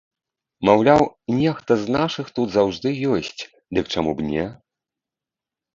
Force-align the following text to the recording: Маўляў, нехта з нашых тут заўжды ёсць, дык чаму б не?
Маўляў, 0.69 1.03
нехта 1.41 1.71
з 1.83 1.97
нашых 1.97 2.33
тут 2.39 2.47
заўжды 2.57 2.95
ёсць, 3.19 3.41
дык 3.81 3.85
чаму 3.97 4.11
б 4.19 4.33
не? 4.33 4.45